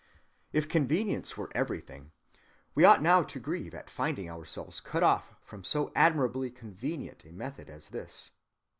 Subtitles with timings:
[0.51, 2.11] If convenience were everything,
[2.73, 7.31] we ought now to grieve at finding ourselves cut off from so admirably convenient a
[7.31, 8.31] method as this.